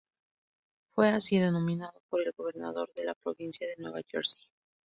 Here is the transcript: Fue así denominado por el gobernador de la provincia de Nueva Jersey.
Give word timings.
Fue 0.95 1.09
así 1.09 1.37
denominado 1.37 2.01
por 2.09 2.21
el 2.23 2.33
gobernador 2.35 2.91
de 2.95 3.03
la 3.05 3.13
provincia 3.13 3.67
de 3.67 3.75
Nueva 3.77 4.01
Jersey. 4.07 4.43